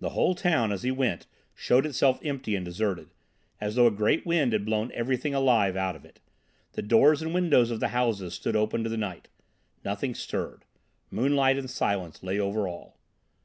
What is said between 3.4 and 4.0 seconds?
as though a